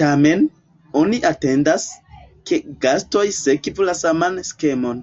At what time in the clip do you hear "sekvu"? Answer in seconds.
3.40-3.88